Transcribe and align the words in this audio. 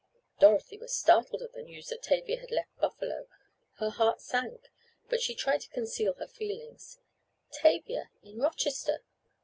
Dorothy 0.39 0.79
was 0.79 0.97
startled 0.97 1.43
at 1.43 1.51
the 1.53 1.61
news 1.61 1.89
that 1.89 2.01
Tavia 2.01 2.39
had 2.39 2.49
left 2.49 2.75
Buffalo. 2.79 3.27
Her 3.75 3.91
heart 3.91 4.19
sank, 4.19 4.71
but 5.09 5.21
she 5.21 5.35
tried 5.35 5.61
to 5.61 5.69
conceal 5.69 6.13
her 6.13 6.25
feelings. 6.27 6.99
Tavia 7.51 8.09
in 8.23 8.39
Rochester! 8.39 9.03